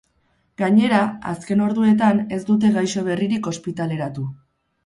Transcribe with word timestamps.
Gainera, 0.61 1.01
azken 1.33 1.61
orduetan 1.67 2.23
ez 2.39 2.41
dute 2.49 2.75
gaixo 2.79 3.07
berririk 3.11 3.51
ospitaleratu. 3.55 4.27